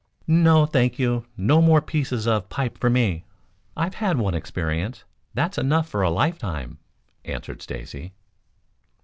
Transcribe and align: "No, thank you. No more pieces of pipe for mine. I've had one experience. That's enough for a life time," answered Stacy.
"No, 0.25 0.65
thank 0.65 0.97
you. 0.97 1.27
No 1.37 1.61
more 1.61 1.79
pieces 1.79 2.25
of 2.25 2.49
pipe 2.49 2.75
for 2.79 2.89
mine. 2.89 3.21
I've 3.77 3.93
had 3.93 4.17
one 4.17 4.33
experience. 4.33 5.03
That's 5.35 5.59
enough 5.59 5.87
for 5.87 6.01
a 6.01 6.09
life 6.09 6.39
time," 6.39 6.79
answered 7.23 7.61
Stacy. 7.61 8.13